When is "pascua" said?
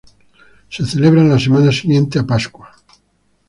2.25-2.73